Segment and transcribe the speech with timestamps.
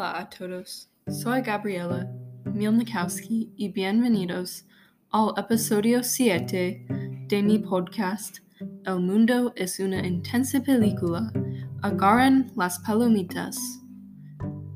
[0.00, 2.10] Hola a todos, soy Gabriela
[2.46, 4.64] Milnikowski y bienvenidos
[5.10, 6.86] al episodio 7
[7.28, 8.38] de mi podcast
[8.86, 11.30] El mundo es una intensa película.
[11.82, 13.58] Agarren las palomitas.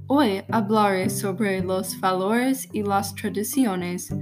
[0.08, 4.14] Hoy hablaré sobre los valores y las tradiciones,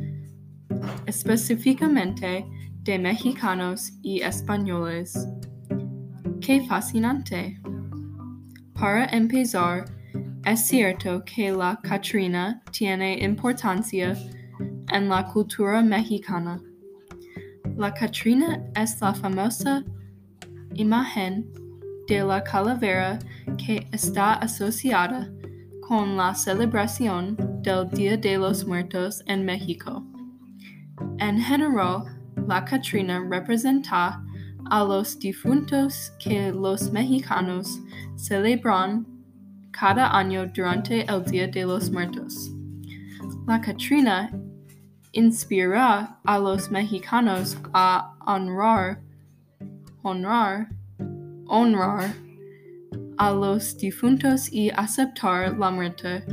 [1.07, 2.47] específicamente
[2.85, 5.19] de mexicanos y españoles.
[6.41, 7.61] ¡Qué fascinante!
[8.75, 9.85] Para empezar,
[10.45, 14.17] es cierto que la Catrina tiene importancia
[14.93, 16.61] en la cultura mexicana.
[17.77, 19.85] La Catrina es la famosa
[20.75, 21.47] imagen
[22.09, 23.19] de la calavera
[23.57, 25.31] que está asociada
[25.81, 30.05] con la celebración del Día de los Muertos en México.
[31.19, 32.05] En general,
[32.49, 34.23] la Catrina representa
[34.71, 37.81] a los difuntos que los mexicanos
[38.17, 39.07] celebran
[39.73, 42.53] cada año durante el Día de los Muertos.
[43.47, 44.31] La Catrina
[45.13, 49.01] inspira a los mexicanos a honrar,
[50.03, 50.69] honrar,
[51.47, 52.15] honrar
[53.19, 56.25] a los difuntos y aceptar la muerte.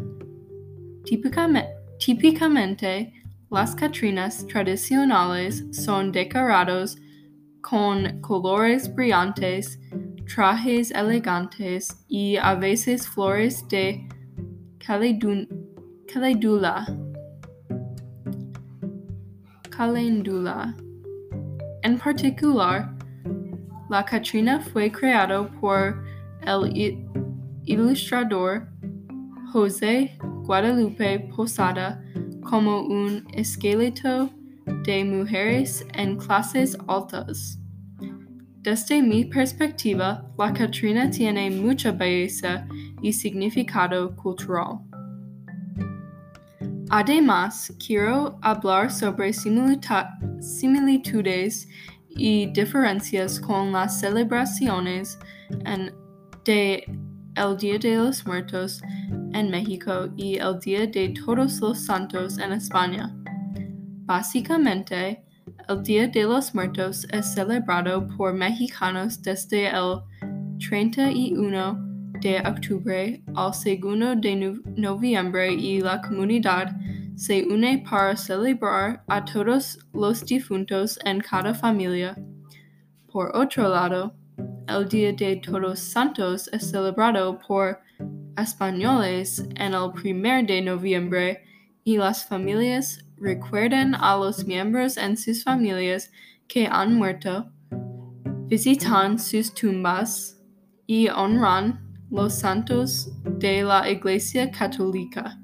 [1.06, 3.14] Típicamente,
[3.50, 6.98] las Catrinas tradicionales son decorados
[7.62, 9.80] con colores brillantes,
[10.34, 14.08] trajes elegantes y a veces flores de
[14.86, 16.86] calendula.
[21.84, 22.94] En particular,
[23.90, 26.04] la Catrina fue creada por
[26.46, 27.08] el
[27.66, 28.68] ilustrador
[29.52, 32.04] José Guadalupe Posada
[32.44, 34.30] como un esqueleto
[34.84, 37.59] de mujeres en clases altas.
[38.62, 42.68] Desde mi perspectiva, la Catrina tiene mucha belleza
[43.02, 44.80] y significado cultural.
[46.89, 51.70] Además, quiero hablar sobre similitudes
[52.10, 55.17] y diferencias con las celebraciones
[55.66, 55.94] en,
[56.44, 56.83] de
[57.36, 58.82] el Día de los Muertos
[59.33, 63.16] en México y el Día de Todos los Santos en España.
[64.06, 65.23] Básicamente,
[65.70, 70.00] el Día de los Muertos es celebrado por mexicanos desde el
[70.68, 71.78] 31
[72.22, 73.64] de octubre al 2
[74.20, 76.76] de noviembre y la comunidad
[77.16, 82.18] se une para celebrar a todos los difuntos en cada familia.
[83.12, 84.16] Por otro lado,
[84.68, 87.80] el Día de Todos Santos es celebrado por
[88.36, 91.44] españoles en el 1 de noviembre
[91.84, 96.12] y las familias recuerden a los miembros en sus familias
[96.48, 97.52] que han muerto,
[98.48, 100.42] visitan sus tumbas
[100.88, 105.40] y honran los santos de la Iglesia Católica.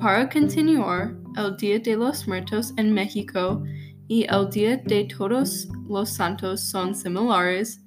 [0.00, 3.62] Para continuar, el Día de los Muertos en México
[4.08, 7.82] y el Día de Todos los Santos son similares,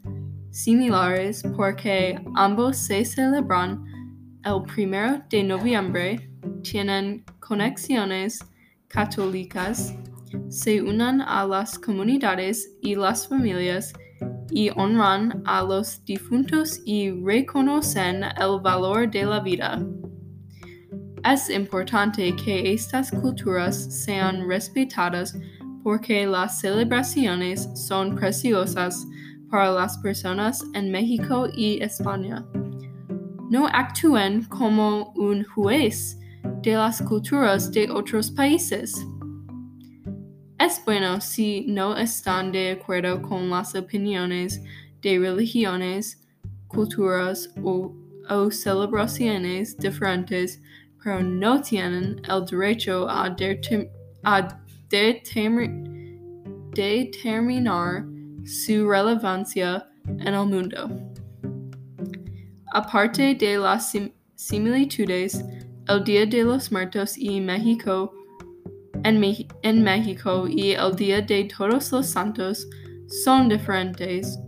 [0.52, 3.84] similares porque ambos se celebran
[4.44, 6.30] el primero de noviembre,
[6.62, 8.40] tienen conexiones
[8.90, 9.96] católicas,
[10.50, 13.94] se unan a las comunidades y las familias
[14.52, 19.80] y honran a los difuntos y reconocen el valor de la vida.
[21.24, 25.38] Es importante que estas culturas sean respetadas
[25.84, 29.06] porque las celebraciones son preciosas
[29.50, 32.46] para las personas en México y España.
[33.50, 36.19] No actúen como un juez
[36.62, 38.94] de las culturas de otros países.
[40.60, 44.62] Es bueno si no están de acuerdo con las opiniones
[45.02, 46.22] de religiones,
[46.68, 47.96] culturas o,
[48.30, 50.62] o celebraciones diferentes,
[51.02, 53.34] pero no tienen el derecho a,
[54.24, 54.60] a
[56.76, 58.06] determinar
[58.44, 60.90] su relevancia en el mundo.
[62.74, 65.44] Aparte de las sim similitudes,
[65.90, 68.14] el Día de los Muertos y México
[69.04, 69.20] en,
[69.84, 72.68] México y el Día de Todos los Santos
[73.08, 74.40] son diferentes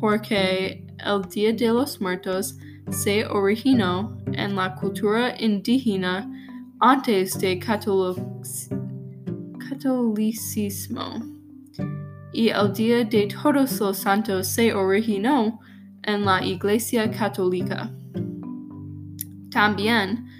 [0.00, 2.56] porque el Día de los Muertos
[2.90, 6.30] se originó en la cultura indígena
[6.78, 7.58] antes de
[9.58, 11.24] catolicismo
[12.32, 15.58] y el Día de Todos los Santos se originó
[16.04, 17.92] en la Iglesia Católica.
[19.50, 20.33] También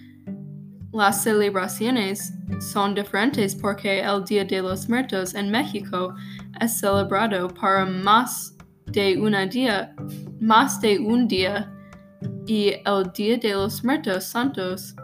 [0.94, 6.14] las celebraciones son diferentes porque el Día de los Muertos en México
[6.61, 8.56] es celebrado para más
[8.87, 9.93] de, una día,
[10.41, 11.69] más de un día
[12.46, 14.94] y el Día de los Muertos Santos.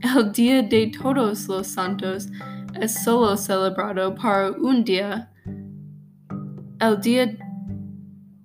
[0.00, 2.28] El Día de Todos los Santos
[2.80, 5.30] es solo celebrado para un día.
[6.80, 7.36] El Día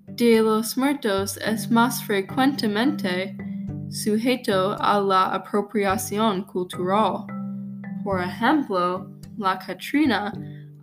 [0.07, 3.46] de los Muertos es más frecuentemente
[3.89, 7.25] sujeto a la apropiación cultural.
[8.03, 10.33] Por ejemplo, la Catrina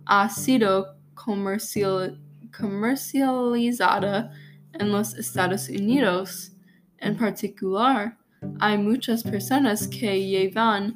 [0.05, 2.19] ha sido comercial,
[2.57, 4.31] comercializada
[4.73, 6.51] en los Estados Unidos.
[6.97, 8.17] En particular,
[8.59, 10.95] hay muchas personas que llevan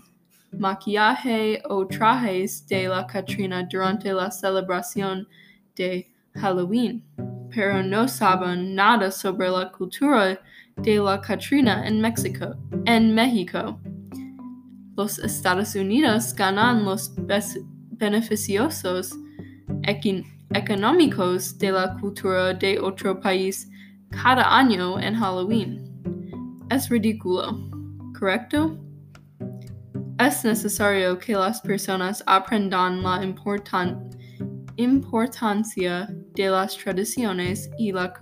[0.51, 5.27] maquillaje o trajes de la Catrina durante la celebración
[5.75, 7.03] de Halloween,
[7.50, 10.39] pero no saben nada sobre la cultura
[10.81, 12.56] de la Catrina en México.
[12.86, 13.80] En México.
[14.96, 17.14] Los Estados Unidos ganan los
[17.92, 19.14] beneficiosos
[20.54, 23.70] económicos de la cultura de otro país
[24.10, 25.86] cada año en Halloween.
[26.70, 27.58] Es ridículo,
[28.18, 28.78] ¿correcto?
[30.20, 34.10] Es necesario que las personas aprendan la importan
[34.76, 38.13] importancia de las tradiciones y la,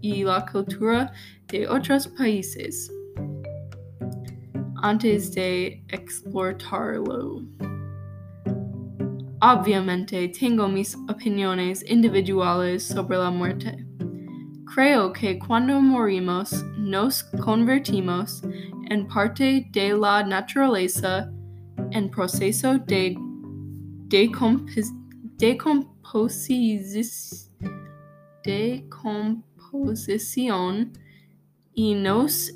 [0.00, 1.12] y la cultura
[1.48, 2.88] de otros países
[4.82, 7.42] antes de explotarlo.
[9.40, 13.84] Obviamente tengo mis opiniones individuales sobre la muerte.
[14.72, 18.42] Creo que cuando morimos nos convertimos
[18.90, 21.32] en parte de la naturaleza
[21.90, 23.16] en proceso de
[28.44, 30.92] decomposición
[31.74, 32.52] y nos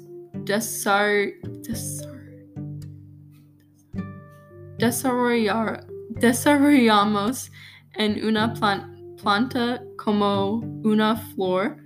[6.20, 7.50] desarrollamos
[7.94, 11.76] en una plan, planta como una flor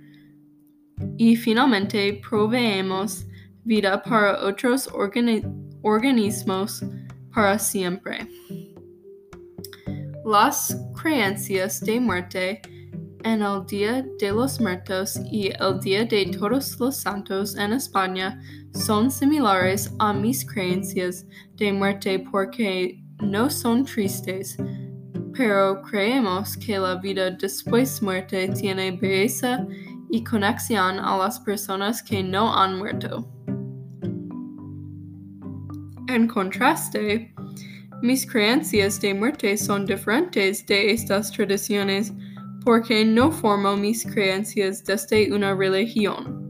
[1.17, 3.25] y finalmente proveemos
[3.63, 5.41] vida para otros organi
[5.81, 6.83] organismos
[7.33, 8.27] para siempre.
[10.25, 12.59] Las creencias de muerte
[13.23, 18.41] en el Día de los Muertos y el Día de Todos los Santos en España
[18.73, 21.27] son similares a mis creencias
[21.57, 24.57] de muerte porque no son tristes,
[25.31, 29.67] pero creemos que la vida después muerte tiene belleza
[30.09, 33.29] y conexión a las personas que no han muerto.
[36.07, 37.34] En contraste,
[38.01, 42.11] mis creencias de muerte son diferentes de estas tradiciones
[42.63, 46.43] porque no formo mis creencias desde una religión.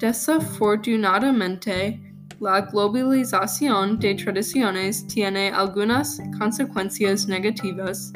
[0.00, 2.00] Desafortunadamente,
[2.40, 8.12] la globalización de tradiciones tiene algunas consecuencias negativas.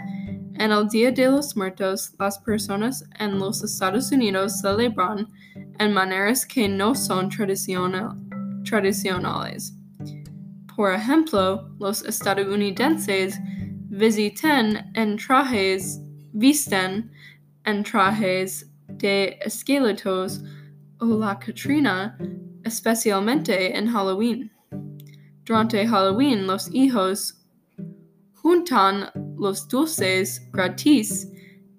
[0.55, 5.29] En el Día de los Muertos, las personas en los Estados Unidos celebran
[5.79, 9.78] en maneras que no son tradicionales.
[10.79, 13.37] Por ejemplo, los estadounidenses
[13.91, 16.01] visiten en trajes
[16.33, 17.11] visten
[17.65, 20.41] en trajes de esqueletos
[21.01, 22.17] o la Catrina,
[22.63, 24.53] especialmente en Halloween.
[25.45, 27.35] Durante Halloween, los hijos
[28.35, 31.29] juntan los dulces gratis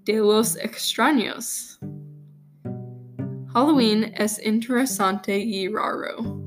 [0.04, 1.80] de los extraños.
[3.54, 6.39] Halloween es interesante y raro.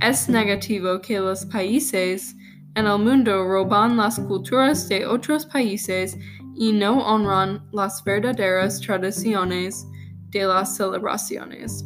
[0.00, 2.36] Es negativo que los países
[2.76, 6.16] en el mundo roban las culturas de otros países
[6.54, 9.88] y no honran las verdaderas tradiciones
[10.30, 11.84] de las celebraciones.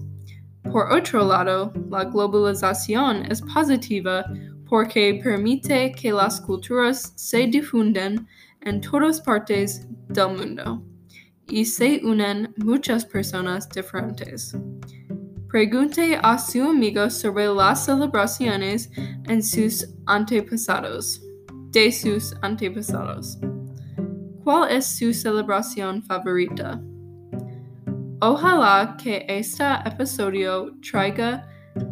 [0.71, 4.27] Por otro lado, la globalización es positiva
[4.69, 8.27] porque permite que las culturas se difunden
[8.61, 10.83] en todas partes del mundo
[11.49, 14.55] y se unen muchas personas diferentes.
[15.53, 18.91] Pregunte a su amigo sobre las celebraciones
[19.29, 21.21] en sus antepasados,
[21.73, 23.39] de sus antepasados.
[24.43, 26.81] ¿Cuál es su celebración favorita?
[28.23, 31.47] Ojalá que este episodio traiga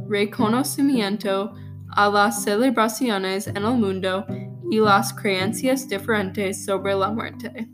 [0.08, 1.52] reconocimiento
[1.90, 4.24] a las celebraciones en el mundo
[4.70, 7.68] y las creencias diferentes sobre la muerte.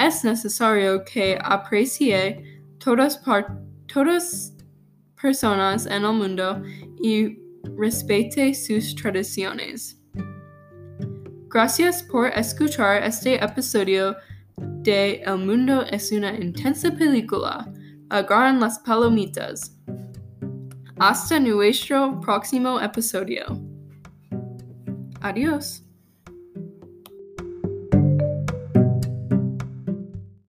[0.00, 3.22] Es necesario que aprecie todas,
[3.86, 4.53] todas
[5.20, 6.62] personas en el mundo
[7.02, 7.38] y
[7.76, 10.00] respete sus tradiciones.
[11.48, 14.16] Gracias por escuchar este episodio
[14.56, 17.72] de El mundo es una intensa película.
[18.10, 19.76] Agarran las palomitas.
[20.98, 23.44] Hasta nuestro próximo episodio.
[25.20, 25.84] Adiós.